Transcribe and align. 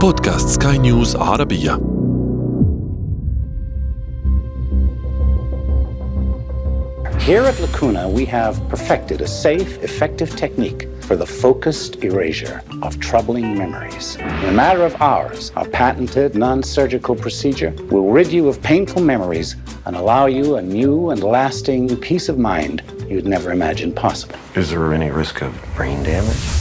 بودكاست 0.00 0.48
سكاي 0.48 0.78
نيوز 0.78 1.16
عربية 1.16 1.80
Here 7.26 7.42
at 7.42 7.58
Lacuna, 7.58 8.08
we 8.08 8.24
have 8.26 8.54
perfected 8.68 9.20
a 9.20 9.26
safe, 9.26 9.82
effective 9.82 10.36
technique 10.36 10.88
for 11.00 11.16
the 11.16 11.26
focused 11.26 12.04
erasure 12.04 12.62
of 12.82 13.00
troubling 13.00 13.58
memories. 13.58 14.14
In 14.14 14.48
a 14.48 14.52
matter 14.52 14.84
of 14.84 14.94
hours, 15.00 15.50
our 15.56 15.68
patented 15.68 16.36
non 16.36 16.62
surgical 16.62 17.16
procedure 17.16 17.74
will 17.90 18.10
rid 18.10 18.28
you 18.32 18.46
of 18.46 18.62
painful 18.62 19.02
memories 19.02 19.56
and 19.86 19.96
allow 19.96 20.26
you 20.26 20.54
a 20.54 20.62
new 20.62 21.10
and 21.10 21.24
lasting 21.24 21.96
peace 21.96 22.28
of 22.28 22.38
mind 22.38 22.84
you'd 23.08 23.26
never 23.26 23.50
imagined 23.50 23.96
possible. 23.96 24.36
Is 24.54 24.70
there 24.70 24.94
any 24.94 25.10
risk 25.10 25.42
of 25.42 25.52
brain 25.74 26.02
damage? 26.04 26.59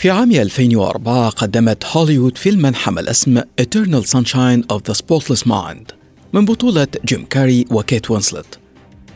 في 0.00 0.10
عام 0.10 0.32
2004 0.32 1.28
قدمت 1.28 1.84
هوليوود 1.84 2.38
فيلما 2.38 2.74
حمل 2.74 3.08
اسم 3.08 3.40
Eternal 3.40 4.04
Sunshine 4.04 4.62
of 4.72 4.80
the 4.90 4.94
Spotless 4.94 5.46
Mind 5.46 5.94
من 6.32 6.44
بطولة 6.44 6.86
جيم 7.04 7.24
كاري 7.24 7.66
وكيت 7.70 8.10
وينسلت 8.10 8.58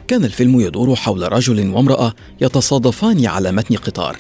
كان 0.08 0.24
الفيلم 0.24 0.60
يدور 0.60 0.96
حول 0.96 1.32
رجل 1.32 1.70
وامرأة 1.70 2.14
يتصادفان 2.40 3.26
على 3.26 3.52
متن 3.52 3.76
قطار. 3.76 4.16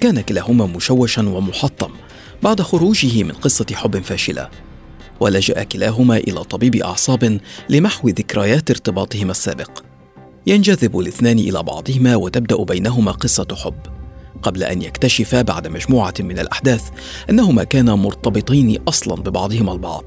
كان 0.00 0.20
كلاهما 0.20 0.66
مشوشا 0.66 1.28
ومحطم 1.28 1.90
بعد 2.42 2.62
خروجه 2.62 3.22
من 3.22 3.32
قصة 3.32 3.66
حب 3.74 4.02
فاشلة. 4.02 4.48
ولجأ 5.20 5.62
كلاهما 5.62 6.16
إلى 6.16 6.44
طبيب 6.44 6.76
أعصاب 6.76 7.40
لمحو 7.68 8.08
ذكريات 8.08 8.70
ارتباطهما 8.70 9.30
السابق. 9.30 9.70
ينجذب 10.46 10.98
الاثنان 10.98 11.38
إلى 11.38 11.62
بعضهما 11.62 12.16
وتبدأ 12.16 12.62
بينهما 12.62 13.12
قصة 13.12 13.46
حب. 13.54 13.91
قبل 14.42 14.62
أن 14.62 14.82
يكتشفا 14.82 15.42
بعد 15.42 15.68
مجموعة 15.68 16.14
من 16.20 16.38
الأحداث 16.38 16.88
أنهما 17.30 17.64
كانا 17.64 17.94
مرتبطين 17.94 18.78
أصلا 18.88 19.14
ببعضهما 19.14 19.72
البعض. 19.72 20.04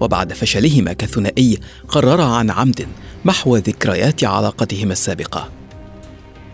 وبعد 0.00 0.32
فشلهما 0.32 0.92
كثنائي 0.92 1.58
قررا 1.88 2.24
عن 2.24 2.50
عمد 2.50 2.86
محو 3.24 3.56
ذكريات 3.56 4.24
علاقتهما 4.24 4.92
السابقة. 4.92 5.48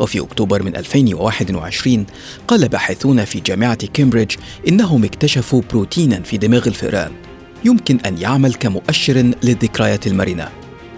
وفي 0.00 0.20
أكتوبر 0.20 0.62
من 0.62 0.77
2021 0.77 2.06
قال 2.48 2.68
باحثون 2.68 3.24
في 3.24 3.40
جامعة 3.40 3.86
كامبريدج 3.86 4.36
إنهم 4.68 5.05
اكتشفوا 5.05 5.62
بروتينا 5.70 6.20
في 6.20 6.36
دماغ 6.36 6.68
الفئران. 6.68 7.12
يمكن 7.64 8.00
أن 8.06 8.18
يعمل 8.18 8.55
كمؤشر 8.55 9.32
للذكريات 9.42 10.06
المرنة. 10.06 10.48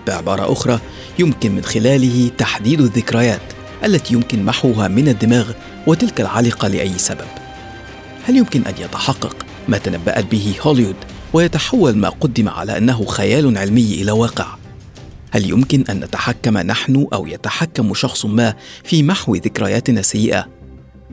بعبارة 0.06 0.52
أخرى 0.52 0.78
يمكن 1.18 1.54
من 1.54 1.64
خلاله 1.64 2.30
تحديد 2.38 2.80
الذكريات. 2.80 3.61
التي 3.84 4.14
يمكن 4.14 4.44
محوها 4.44 4.88
من 4.88 5.08
الدماغ 5.08 5.50
وتلك 5.86 6.20
العالقة 6.20 6.68
لأي 6.68 6.98
سبب 6.98 7.26
هل 8.24 8.36
يمكن 8.36 8.62
أن 8.66 8.74
يتحقق 8.80 9.36
ما 9.68 9.78
تنبأت 9.78 10.24
به 10.24 10.54
هوليوود 10.60 10.96
ويتحول 11.32 11.96
ما 11.96 12.08
قدم 12.08 12.48
على 12.48 12.78
أنه 12.78 13.04
خيال 13.04 13.58
علمي 13.58 13.94
إلى 13.94 14.12
واقع؟ 14.12 14.46
هل 15.30 15.50
يمكن 15.50 15.84
أن 15.90 16.00
نتحكم 16.00 16.58
نحن 16.58 17.06
أو 17.12 17.26
يتحكم 17.26 17.94
شخص 17.94 18.26
ما 18.26 18.54
في 18.84 19.02
محو 19.02 19.34
ذكرياتنا 19.34 20.00
السيئة؟ 20.00 20.48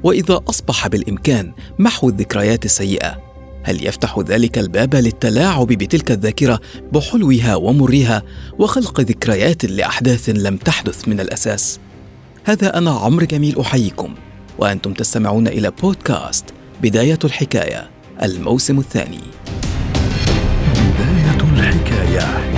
وإذا 0.03 0.40
أصبح 0.50 0.88
بالإمكان 0.88 1.52
محو 1.80 2.09
الذكريات 2.09 2.66
السيئة 2.66 3.20
هل 3.64 3.88
يفتح 3.88 4.20
ذلك 4.20 4.58
الباب 4.58 4.95
للتلاعب 4.95 5.67
بتلك 5.67 6.12
الذاكرة 6.12 6.59
بحلوها 6.94 7.56
ومرها 7.56 8.23
وخلق 8.59 9.02
ذكريات 9.02 9.66
لأحداث 9.66 10.30
لم 10.30 10.58
تحدث 10.58 11.08
من 11.08 11.20
الأساس 11.20 11.80
هذا 12.43 12.77
أنا 12.77 12.91
عمرو 12.91 13.25
جميل 13.25 13.59
أحييكم 13.59 14.15
وأنتم 14.57 14.93
تستمعون 14.93 15.47
إلى 15.47 15.71
بودكاست 15.81 16.45
بداية 16.81 17.19
الحكاية 17.23 17.89
الموسم 18.23 18.79
الثاني. 18.79 19.19
بداية 20.75 21.41
الحكاية. 21.53 22.49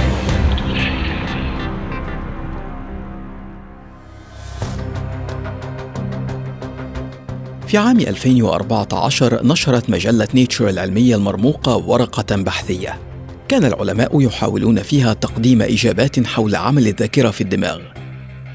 في 7.68 7.78
عام 7.78 8.00
2014 8.00 9.46
نشرت 9.46 9.90
مجلة 9.90 10.28
نيتشر 10.34 10.70
العلمية 10.70 11.16
المرموقة 11.16 11.78
ورقة 11.78 12.36
بحثية. 12.36 13.00
كان 13.48 13.66
العلماء 13.66 14.22
يحاولون 14.22 14.82
فيها 14.82 15.14
تقديم 15.14 15.62
إجابات 15.62 16.28
حول 16.28 16.56
عمل 16.56 16.88
الذاكرة 16.88 17.30
في 17.32 17.42
الدماغ. 17.42 18.01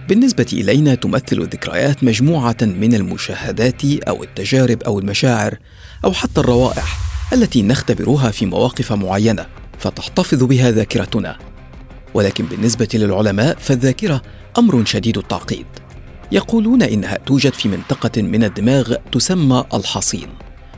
بالنسبة 0.08 0.46
إلينا 0.52 0.94
تمثل 0.94 1.38
الذكريات 1.38 2.04
مجموعة 2.04 2.56
من 2.62 2.94
المشاهدات 2.94 3.84
أو 3.84 4.22
التجارب 4.22 4.82
أو 4.82 4.98
المشاعر 4.98 5.58
أو 6.04 6.12
حتى 6.12 6.40
الروائح 6.40 6.98
التي 7.32 7.62
نختبرها 7.62 8.30
في 8.30 8.46
مواقف 8.46 8.92
معينة 8.92 9.46
فتحتفظ 9.78 10.44
بها 10.44 10.70
ذاكرتنا. 10.70 11.38
ولكن 12.14 12.46
بالنسبة 12.46 12.88
للعلماء 12.94 13.56
فالذاكرة 13.58 14.22
أمر 14.58 14.84
شديد 14.84 15.18
التعقيد. 15.18 15.66
يقولون 16.32 16.82
إنها 16.82 17.16
توجد 17.16 17.52
في 17.52 17.68
منطقة 17.68 18.22
من 18.22 18.44
الدماغ 18.44 18.94
تسمى 19.12 19.64
الحصين 19.74 20.28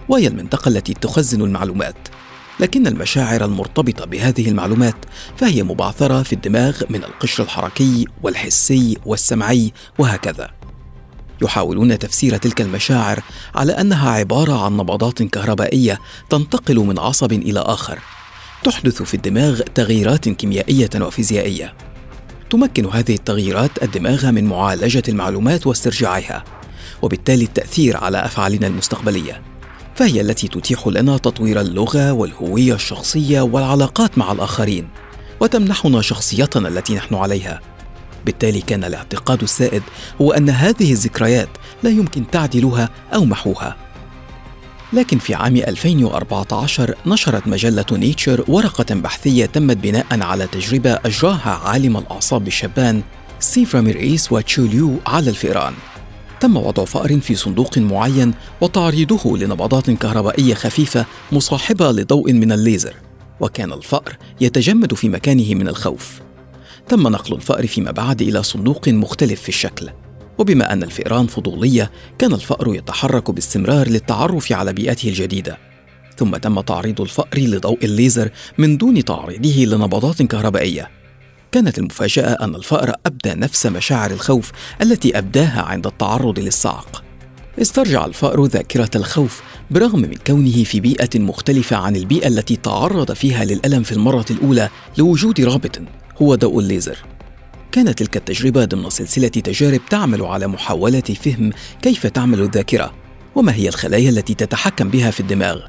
وهي 0.09 0.27
المنطقة 0.27 0.69
التي 0.69 0.95
تخزن 0.95 1.43
المعلومات. 1.43 2.18
لكن 2.61 2.87
المشاعر 2.87 3.45
المرتبطة 3.45 4.05
بهذه 4.05 4.49
المعلومات 4.49 4.95
فهي 5.37 5.63
مبعثرة 5.63 6.23
في 6.23 6.33
الدماغ 6.33 6.83
من 6.91 7.05
القشر 7.05 7.43
الحركي 7.43 8.07
والحسي 8.23 8.97
والسمعي 9.07 9.73
وهكذا. 9.99 10.51
يحاولون 11.43 11.99
تفسير 11.99 12.37
تلك 12.37 12.61
المشاعر 12.61 13.23
على 13.55 13.73
أنها 13.73 14.11
عبارة 14.11 14.65
عن 14.65 14.77
نبضات 14.77 15.23
كهربائية 15.23 15.99
تنتقل 16.31 16.77
من 16.77 16.99
عصب 16.99 17.33
إلى 17.33 17.61
آخر. 17.61 17.99
تحدث 18.65 19.03
في 19.03 19.15
الدماغ 19.15 19.61
تغييرات 19.61 20.29
كيميائية 20.29 20.91
وفيزيائية. 21.01 21.75
تمكن 22.51 22.87
هذه 22.87 23.15
التغييرات 23.15 23.83
الدماغ 23.83 24.31
من 24.31 24.45
معالجة 24.45 25.03
المعلومات 25.09 25.67
واسترجاعها 25.67 26.45
وبالتالي 27.03 27.45
التأثير 27.45 27.97
على 27.97 28.25
أفعالنا 28.25 28.67
المستقبلية. 28.67 29.48
فهي 29.99 30.21
التي 30.21 30.49
تتيح 30.49 30.87
لنا 30.87 31.17
تطوير 31.17 31.61
اللغة 31.61 32.13
والهوية 32.13 32.75
الشخصية 32.75 33.41
والعلاقات 33.41 34.19
مع 34.19 34.33
الآخرين 34.33 34.89
وتمنحنا 35.41 36.01
شخصيتنا 36.01 36.69
التي 36.69 36.95
نحن 36.95 37.15
عليها. 37.15 37.61
بالتالي 38.27 38.61
كان 38.61 38.85
الاعتقاد 38.85 39.43
السائد 39.43 39.83
هو 40.21 40.33
أن 40.33 40.51
هذه 40.51 40.93
الذكريات 40.93 41.49
لا 41.83 41.91
يمكن 41.91 42.31
تعديلها 42.31 42.89
أو 43.15 43.25
محوها. 43.25 43.77
لكن 44.93 45.19
في 45.19 45.35
عام 45.35 45.57
2014 45.57 46.95
نشرت 47.07 47.47
مجلة 47.47 47.87
نيتشر 47.93 48.45
ورقة 48.49 48.95
بحثية 48.95 49.47
تمت 49.47 49.77
بناء 49.77 50.07
على 50.11 50.47
تجربة 50.47 50.93
أجراها 50.93 51.61
عالم 51.65 51.97
الأعصاب 51.97 52.47
الشابان 52.47 53.03
ستيف 53.41 53.75
راميريس 53.75 54.33
وتشو 54.33 54.73
ليو 54.73 54.97
على 55.07 55.31
الفئران. 55.31 55.75
تم 56.41 56.57
وضع 56.57 56.85
فأر 56.85 57.21
في 57.21 57.35
صندوق 57.35 57.79
معين 57.79 58.35
وتعريضه 58.61 59.39
لنبضات 59.39 59.91
كهربائية 59.91 60.55
خفيفة 60.55 61.07
مصاحبة 61.33 61.93
لضوء 61.93 62.33
من 62.33 62.53
الليزر 62.53 62.95
وكان 63.41 63.73
الفأر 63.73 64.17
يتجمد 64.41 64.95
في 64.95 65.09
مكانه 65.09 65.55
من 65.55 65.69
الخوف. 65.69 66.21
تم 66.89 67.09
نقل 67.09 67.35
الفأر 67.35 67.67
فيما 67.67 67.91
بعد 67.91 68.23
إلى 68.23 68.43
صندوق 68.43 68.89
مختلف 68.89 69.43
في 69.43 69.49
الشكل. 69.49 69.91
وبما 70.39 70.73
أن 70.73 70.83
الفئران 70.83 71.27
فضولية 71.27 71.91
كان 72.19 72.33
الفأر 72.33 72.75
يتحرك 72.75 73.31
باستمرار 73.31 73.89
للتعرف 73.89 74.53
على 74.53 74.73
بيئته 74.73 75.09
الجديدة. 75.09 75.59
ثم 76.17 76.37
تم 76.37 76.61
تعريض 76.61 77.01
الفأر 77.01 77.39
لضوء 77.39 77.85
الليزر 77.85 78.31
من 78.59 78.77
دون 78.77 79.05
تعريضه 79.05 79.65
لنبضات 79.65 80.23
كهربائية. 80.23 80.98
كانت 81.53 81.79
المفاجأة 81.79 82.45
أن 82.45 82.55
الفأر 82.55 82.95
أبدى 83.07 83.35
نفس 83.35 83.67
مشاعر 83.67 84.11
الخوف 84.11 84.53
التي 84.83 85.19
أبداها 85.19 85.63
عند 85.63 85.87
التعرض 85.87 86.39
للصعق. 86.39 87.05
استرجع 87.63 88.05
الفأر 88.07 88.45
ذاكرة 88.47 88.91
الخوف 88.97 89.43
برغم 89.71 90.01
من 90.01 90.15
كونه 90.27 90.65
في 90.65 90.81
بيئة 90.81 91.19
مختلفة 91.19 91.77
عن 91.77 91.97
البيئة 91.97 92.29
التي 92.29 92.57
تعرض 92.57 93.13
فيها 93.13 93.45
للألم 93.45 93.83
في 93.83 93.93
المرة 93.93 94.27
الأولى 94.31 94.69
لوجود 94.99 95.41
رابط 95.41 95.81
هو 96.23 96.35
ضوء 96.35 96.61
الليزر. 96.61 96.99
كانت 97.73 97.99
تلك 97.99 98.17
التجربة 98.17 98.65
ضمن 98.65 98.91
سلسلة 98.91 99.29
تجارب 99.29 99.81
تعمل 99.91 100.23
على 100.23 100.47
محاولة 100.47 101.01
فهم 101.01 101.53
كيف 101.83 102.07
تعمل 102.07 102.41
الذاكرة 102.41 102.95
وما 103.35 103.55
هي 103.55 103.69
الخلايا 103.69 104.11
التي 104.11 104.35
تتحكم 104.35 104.89
بها 104.89 105.11
في 105.11 105.21
الدماغ. 105.21 105.61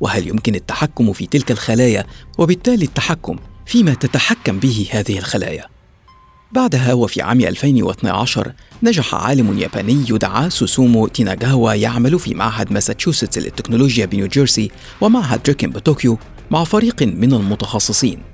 وهل 0.00 0.28
يمكن 0.28 0.54
التحكم 0.54 1.12
في 1.12 1.26
تلك 1.26 1.50
الخلايا؟ 1.50 2.04
وبالتالي 2.38 2.84
التحكم 2.84 3.36
فيما 3.66 3.94
تتحكم 3.94 4.58
به 4.58 4.88
هذه 4.90 5.18
الخلايا 5.18 5.66
بعدها 6.52 6.92
وفي 6.92 7.22
عام 7.22 7.40
2012 7.40 8.52
نجح 8.82 9.14
عالم 9.14 9.58
ياباني 9.58 10.04
يدعى 10.10 10.50
سوسومو 10.50 11.06
تونيغاوا 11.06 11.72
يعمل 11.72 12.18
في 12.18 12.34
معهد 12.34 12.72
ماساتشوستس 12.72 13.38
للتكنولوجيا 13.38 14.06
بنيوجيرسي 14.06 14.70
ومعهد 15.00 15.42
ريكن 15.42 15.70
بطوكيو 15.70 16.18
مع 16.50 16.64
فريق 16.64 17.02
من 17.02 17.32
المتخصصين 17.32 18.32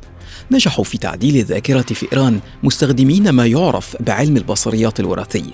نجحوا 0.50 0.84
في 0.84 0.98
تعديل 0.98 1.44
ذاكرة 1.44 1.82
فئران 1.82 2.40
مستخدمين 2.62 3.30
ما 3.30 3.46
يعرف 3.46 3.96
بعلم 4.00 4.36
البصريات 4.36 5.00
الوراثي. 5.00 5.52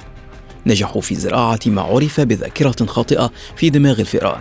نجحوا 0.66 1.00
في 1.00 1.14
زراعة 1.14 1.60
ما 1.66 1.82
عرف 1.82 2.20
بذاكرة 2.20 2.86
خاطئة 2.86 3.30
في 3.56 3.70
دماغ 3.70 4.00
الفئران. 4.00 4.40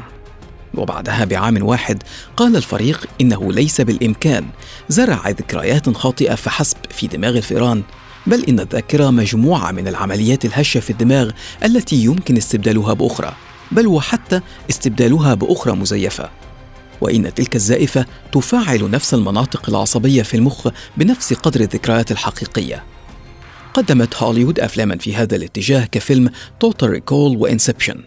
وبعدها 0.76 1.26
بعام 1.26 1.64
واحد 1.64 2.04
قال 2.38 2.56
الفريق 2.56 3.06
إنه 3.22 3.54
ليس 3.54 3.82
بالإمكان. 3.82 4.46
زرع 4.90 5.30
ذكريات 5.30 5.90
خاطئة 5.90 6.36
فحسب 6.36 6.78
في 6.90 7.08
دماغ 7.08 7.38
الفئران. 7.38 7.84
بل 8.28 8.44
إن 8.44 8.60
الذاكرة 8.60 9.10
مجموعة 9.10 9.72
من 9.72 9.88
العمليات 9.88 10.46
الهشة 10.46 10.80
في 10.80 10.90
الدماغ 10.90 11.32
التي 11.64 11.96
يمكن 11.96 12.38
استبدالها 12.38 12.94
بأخرى. 12.94 13.34
بل 13.72 13.88
وحتى 13.88 14.42
استبدالها 14.70 15.34
بأخرى 15.34 15.74
مزيفة. 15.74 16.30
وإن 17.02 17.34
تلك 17.34 17.56
الزائفة 17.56 18.06
تفعل 18.32 18.92
نفس 18.92 19.14
المناطق 19.14 19.70
العصبية 19.70 20.24
في 20.24 20.38
المخ 20.38 20.68
بنفس 20.98 21.34
قدر 21.34 21.62
الذكريات 21.62 22.12
الحقيقية. 22.12 22.84
قدمت 23.74 24.16
هوليوود 24.16 24.60
أفلاما 24.60 24.98
في 24.98 25.16
هذا 25.16 25.36
الاتجاه 25.36 25.86
كفيلم 25.86 26.30
Total 26.60 26.90
Recall 26.90 27.38
و 27.38 27.44
Inception 27.44 28.04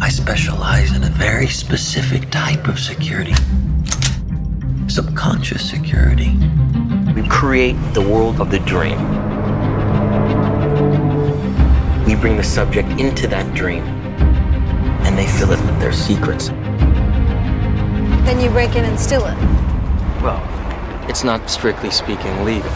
I 0.00 0.08
specialize 0.08 0.94
in 0.94 1.02
a 1.04 1.10
very 1.10 1.46
specific 1.46 2.30
type 2.30 2.68
of 2.68 2.78
security 2.78 3.34
subconscious 4.90 5.70
security. 5.70 6.36
We 7.14 7.26
create 7.28 7.76
the 7.94 8.02
world 8.02 8.40
of 8.40 8.50
the 8.50 8.58
dream. 8.60 8.98
We 12.04 12.16
bring 12.16 12.36
the 12.36 12.42
subject 12.42 12.88
into 13.00 13.28
that 13.28 13.54
dream, 13.54 13.84
and 15.04 15.16
they 15.16 15.28
fill 15.28 15.52
it 15.52 15.60
with 15.60 15.78
their 15.78 15.92
secrets. 15.92 16.48
Then 18.26 18.40
you 18.40 18.50
break 18.50 18.74
in 18.74 18.84
and 18.84 18.98
steal 18.98 19.24
it. 19.26 19.36
Well, 20.22 20.42
it's 21.08 21.22
not 21.22 21.48
strictly 21.48 21.90
speaking 21.90 22.44
legal. 22.44 22.72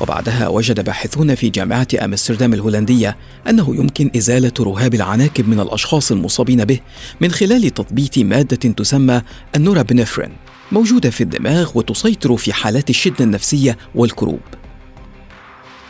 وبعدها 0.00 0.48
وجد 0.48 0.84
باحثون 0.84 1.34
في 1.34 1.48
جامعة 1.48 1.88
أمستردام 2.04 2.54
الهولندية 2.54 3.16
أنه 3.48 3.76
يمكن 3.76 4.10
إزالة 4.16 4.52
رهاب 4.60 4.94
العناكب 4.94 5.48
من 5.48 5.60
الأشخاص 5.60 6.12
المصابين 6.12 6.64
به 6.64 6.80
من 7.20 7.30
خلال 7.30 7.74
تثبيت 7.74 8.18
مادة 8.18 8.56
تسمى 8.56 9.22
النورابنفرين 9.56 10.32
موجودة 10.72 11.10
في 11.10 11.20
الدماغ 11.20 11.70
وتسيطر 11.74 12.36
في 12.36 12.52
حالات 12.52 12.90
الشدة 12.90 13.24
النفسية 13.24 13.78
والكروب. 13.94 14.40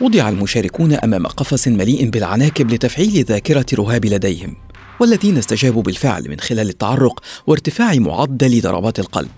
وضع 0.01 0.29
المشاركون 0.29 0.93
أمام 0.93 1.27
قفص 1.27 1.67
مليء 1.67 2.09
بالعناكب 2.09 2.73
لتفعيل 2.73 3.23
ذاكرة 3.23 3.65
رهاب 3.73 4.05
لديهم، 4.05 4.55
والذين 4.99 5.37
استجابوا 5.37 5.81
بالفعل 5.81 6.29
من 6.29 6.39
خلال 6.39 6.69
التعرق 6.69 7.19
وارتفاع 7.47 7.93
معدل 7.93 8.61
ضربات 8.61 8.99
القلب، 8.99 9.31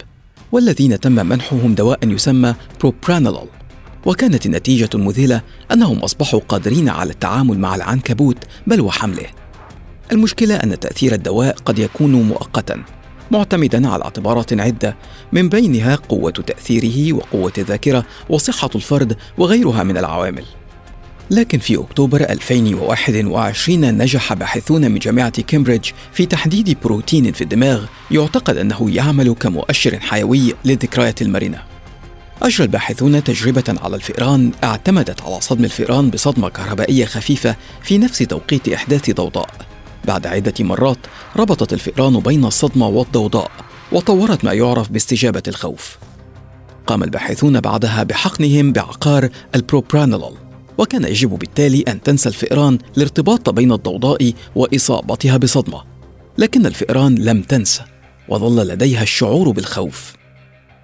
والذين 0.51 0.99
تم 0.99 1.11
منحهم 1.11 1.75
دواء 1.75 2.07
يسمى 2.07 2.55
بروبرانولول 2.79 3.60
وكانت 4.05 4.45
النتيجة 4.45 4.89
المذهلة 4.95 5.41
أنهم 5.71 5.99
أصبحوا 5.99 6.39
قادرين 6.39 6.89
على 6.89 7.11
التعامل 7.11 7.59
مع 7.59 7.75
العنكبوت 7.75 8.37
بل 8.67 8.81
وحمله. 8.81 9.27
المشكلة 10.11 10.55
أن 10.55 10.79
تأثير 10.79 11.13
الدواء 11.13 11.55
قد 11.65 11.79
يكون 11.79 12.11
مؤقتا 12.11 12.83
معتمدا 13.31 13.89
على 13.89 14.03
اعتبارات 14.03 14.59
عدة 14.59 14.95
من 15.31 15.49
بينها 15.49 15.95
قوة 15.95 16.31
تأثيره 16.31 17.13
وقوة 17.13 17.53
الذاكرة 17.57 18.05
وصحة 18.29 18.69
الفرد 18.75 19.17
وغيرها 19.37 19.83
من 19.83 19.97
العوامل. 19.97 20.45
لكن 21.31 21.59
في 21.59 21.75
أكتوبر 21.77 22.21
2021 22.21 23.97
نجح 23.97 24.33
باحثون 24.33 24.91
من 24.91 24.99
جامعة 24.99 25.41
كامبريدج 25.41 25.89
في 26.13 26.25
تحديد 26.25 26.77
بروتين 26.83 27.31
في 27.31 27.41
الدماغ 27.41 27.85
يعتقد 28.11 28.57
أنه 28.57 28.95
يعمل 28.95 29.33
كمؤشر 29.33 29.99
حيوي 29.99 30.53
للذكريات 30.65 31.21
المرنة. 31.21 31.70
أجرى 32.41 32.65
الباحثون 32.65 33.23
تجربة 33.23 33.63
على 33.81 33.95
الفئران 33.95 34.51
اعتمدت 34.63 35.21
على 35.21 35.41
صدم 35.41 35.65
الفئران 35.65 36.09
بصدمة 36.09 36.49
كهربائية 36.49 37.05
خفيفة 37.05 37.55
في 37.83 37.97
نفس 37.97 38.17
توقيت 38.17 38.69
إحداث 38.69 39.11
ضوضاء. 39.11 39.49
بعد 40.05 40.27
عدة 40.27 40.53
مرات 40.59 40.97
ربطت 41.35 41.73
الفئران 41.73 42.19
بين 42.19 42.45
الصدمة 42.45 42.87
والضوضاء 42.87 43.51
وطورت 43.91 44.45
ما 44.45 44.53
يعرف 44.53 44.91
باستجابة 44.91 45.43
الخوف. 45.47 45.97
قام 46.87 47.03
الباحثون 47.03 47.59
بعدها 47.59 48.03
بحقنهم 48.03 48.71
بعقار 48.71 49.29
البروبرانولول 49.55 50.37
وكان 50.77 51.03
يجب 51.03 51.29
بالتالي 51.29 51.81
أن 51.81 52.01
تنسى 52.01 52.29
الفئران 52.29 52.77
الارتباط 52.97 53.49
بين 53.49 53.71
الضوضاء 53.71 54.33
وإصابتها 54.55 55.37
بصدمة 55.37 55.83
لكن 56.37 56.65
الفئران 56.65 57.15
لم 57.15 57.41
تنسى 57.41 57.83
وظل 58.29 58.67
لديها 58.67 59.03
الشعور 59.03 59.51
بالخوف 59.51 60.20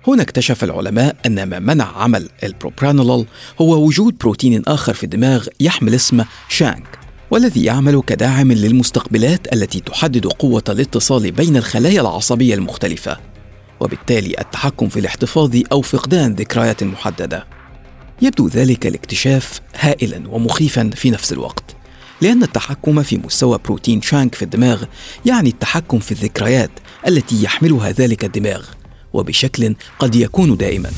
هنا 0.08 0.22
اكتشف 0.22 0.64
العلماء 0.64 1.16
أن 1.26 1.44
ما 1.44 1.60
منع 1.60 1.86
عمل 1.86 2.30
البروبرانولول 2.44 3.26
هو 3.62 3.86
وجود 3.86 4.18
بروتين 4.18 4.64
آخر 4.68 4.94
في 4.94 5.04
الدماغ 5.04 5.48
يحمل 5.60 5.96
اسم 5.96 6.24
شانك 6.50 7.00
والذي 7.32 7.64
يعمل 7.64 8.02
كداعم 8.08 8.52
للمستقبلات 8.52 9.54
التي 9.54 9.80
تحدد 9.80 10.26
قوة 10.26 10.64
الاتصال 10.70 11.32
بين 11.32 11.58
الخلايا 11.58 12.02
العصبية 12.02 12.56
المختلفة 12.56 13.18
وبالتالي 13.80 14.36
التحكم 14.40 14.90
في 14.90 15.00
الاحتفاظ 15.00 15.58
أو 15.72 15.82
فقدان 15.82 16.34
ذكريات 16.34 16.84
محددة. 16.84 17.46
يبدو 18.22 18.48
ذلك 18.48 18.88
الاكتشاف 18.88 19.62
هائلا 19.80 20.30
ومخيفا 20.30 20.90
في 20.96 21.10
نفس 21.10 21.34
الوقت 21.34 21.76
لأن 22.22 22.44
التحكم 22.44 23.04
في 23.04 23.18
مستوى 23.18 23.60
بروتين 23.66 24.02
شانك 24.02 24.36
في 24.36 24.42
الدماغ 24.42 24.84
يعني 25.26 25.50
التحكم 25.50 26.00
في 26.00 26.12
الذكريات 26.12 26.72
التي 27.08 27.44
يحملها 27.44 27.92
ذلك 27.92 28.26
الدماغ. 28.26 28.77
وبشكل 29.18 29.76
قد 30.00 30.16
يكون 30.16 30.58
دائما. 30.58 30.92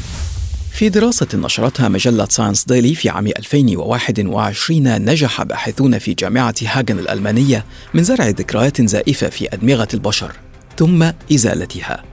في 0.72 0.90
دراسة 0.90 1.28
نشرتها 1.34 1.90
مجلة 1.90 2.28
ساينس 2.30 2.66
ديلي 2.66 2.96
في 2.96 3.10
عام 3.10 3.28
2021 3.28 5.06
نجح 5.06 5.44
باحثون 5.44 6.00
في 6.00 6.14
جامعة 6.14 6.56
هاجن 6.64 7.00
الألمانية 7.00 7.66
من 7.94 8.04
زرع 8.04 8.28
ذكريات 8.28 8.82
زائفة 8.82 9.30
في 9.30 9.54
أدمغة 9.54 9.88
البشر 9.94 10.32
ثم 10.78 11.12
إزالتها. 11.34 12.04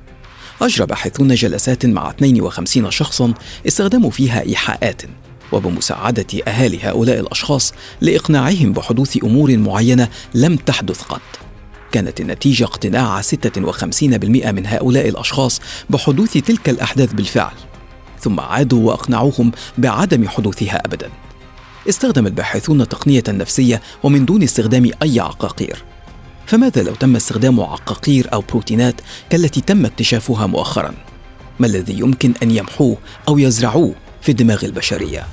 أجرى 0.62 0.86
باحثون 0.86 1.34
جلسات 1.34 1.86
مع 1.86 2.10
52 2.10 2.90
شخصا 2.90 3.34
استخدموا 3.66 4.10
فيها 4.10 4.42
إيحاءات 4.42 5.02
وبمساعدة 5.52 6.26
أهالي 6.48 6.78
هؤلاء 6.82 7.20
الأشخاص 7.20 7.72
لإقناعهم 8.00 8.72
بحدوث 8.72 9.24
أمور 9.24 9.56
معينة 9.56 10.08
لم 10.34 10.56
تحدث 10.56 11.02
قط. 11.02 11.20
كانت 11.92 12.20
النتيجة 12.20 12.64
اقتناع 12.64 13.22
56% 13.22 13.32
من 14.02 14.66
هؤلاء 14.66 15.08
الأشخاص 15.08 15.60
بحدوث 15.90 16.32
تلك 16.32 16.68
الأحداث 16.68 17.12
بالفعل 17.12 17.54
ثم 18.20 18.40
عادوا 18.40 18.88
وأقنعوهم 18.88 19.52
بعدم 19.78 20.28
حدوثها 20.28 20.82
أبدا 20.84 21.10
استخدم 21.88 22.26
الباحثون 22.26 22.80
التقنية 22.80 23.22
النفسية 23.28 23.82
ومن 24.02 24.24
دون 24.24 24.42
استخدام 24.42 24.90
أي 25.02 25.20
عقاقير 25.20 25.84
فماذا 26.46 26.82
لو 26.82 26.94
تم 26.94 27.16
استخدام 27.16 27.60
عقاقير 27.60 28.28
أو 28.32 28.40
بروتينات 28.40 28.94
كالتي 29.30 29.60
تم 29.60 29.86
اكتشافها 29.86 30.46
مؤخرا؟ 30.46 30.94
ما 31.60 31.66
الذي 31.66 31.98
يمكن 31.98 32.32
أن 32.42 32.50
يمحوه 32.50 32.96
أو 33.28 33.38
يزرعوه 33.38 33.94
في 34.22 34.28
الدماغ 34.28 34.64
البشرية؟ 34.64 35.26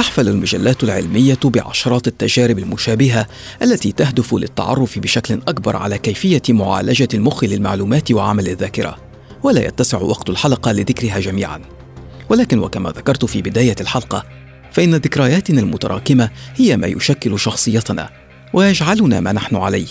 تحفل 0.00 0.28
المجلات 0.28 0.84
العلمية 0.84 1.38
بعشرات 1.44 2.06
التجارب 2.06 2.58
المشابهة 2.58 3.26
التي 3.62 3.92
تهدف 3.92 4.34
للتعرف 4.34 4.98
بشكل 4.98 5.34
أكبر 5.34 5.76
على 5.76 5.98
كيفية 5.98 6.42
معالجة 6.48 7.08
المخ 7.14 7.44
للمعلومات 7.44 8.12
وعمل 8.12 8.48
الذاكرة، 8.48 8.96
ولا 9.42 9.66
يتسع 9.66 9.98
وقت 9.98 10.30
الحلقة 10.30 10.72
لذكرها 10.72 11.20
جميعا. 11.20 11.60
ولكن 12.28 12.58
وكما 12.58 12.90
ذكرت 12.90 13.24
في 13.24 13.42
بداية 13.42 13.76
الحلقة، 13.80 14.24
فإن 14.72 14.94
ذكرياتنا 14.94 15.60
المتراكمة 15.60 16.30
هي 16.56 16.76
ما 16.76 16.86
يشكل 16.86 17.40
شخصيتنا 17.40 18.10
ويجعلنا 18.54 19.20
ما 19.20 19.32
نحن 19.32 19.56
عليه. 19.56 19.88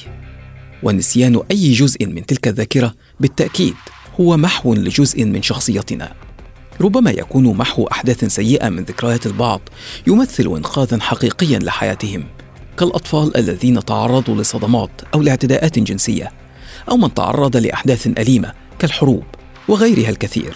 ونسيان 0.83 1.41
أي 1.51 1.71
جزء 1.73 2.05
من 2.05 2.25
تلك 2.25 2.47
الذاكرة 2.47 2.93
بالتأكيد 3.19 3.75
هو 4.19 4.37
محو 4.37 4.73
لجزء 4.73 5.25
من 5.25 5.41
شخصيتنا. 5.41 6.28
ربما 6.81 7.11
يكون 7.11 7.57
محو 7.57 7.87
أحداث 7.87 8.25
سيئة 8.25 8.69
من 8.69 8.83
ذكريات 8.83 9.25
البعض 9.25 9.61
يمثل 10.07 10.43
انقاذا 10.43 10.99
حقيقيا 11.01 11.59
لحياتهم. 11.59 12.23
كالأطفال 12.77 13.37
الذين 13.37 13.85
تعرضوا 13.85 14.35
لصدمات 14.35 14.89
أو 15.13 15.21
لاعتداءات 15.21 15.79
جنسية 15.79 16.31
أو 16.89 16.97
من 16.97 17.13
تعرض 17.13 17.57
لأحداث 17.57 18.07
أليمة 18.07 18.53
كالحروب 18.79 19.23
وغيرها 19.67 20.09
الكثير. 20.09 20.55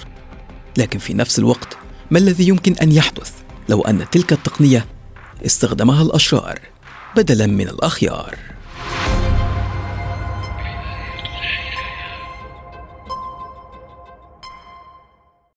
لكن 0.77 1.00
في 1.00 1.13
نفس 1.13 1.39
الوقت 1.39 1.77
ما 2.12 2.20
الذي 2.20 2.48
يمكن 2.48 2.74
أن 2.74 2.92
يحدث 2.92 3.32
لو 3.70 3.82
أن 3.82 4.06
تلك 4.12 4.34
التقنية 4.34 4.86
استخدمها 5.46 6.01
الأشرار 6.01 6.60
بدلا 7.15 7.48
من 7.48 7.68
الأخيار؟ 7.68 8.52